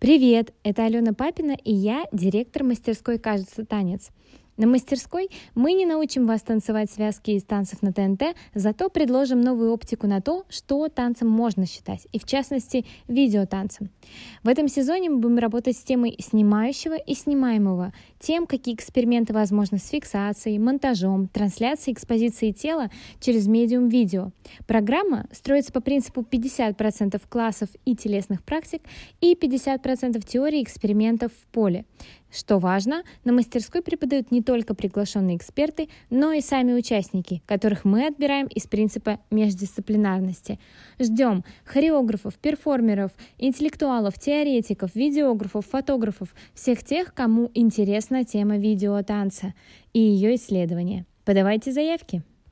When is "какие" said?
18.46-18.76